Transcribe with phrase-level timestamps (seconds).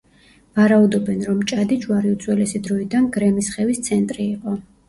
[0.59, 4.61] ვარაუდობენ, რომ მჭადიჯვარი უძველესი დროიდან გრემისხევის ცენტრი იყო.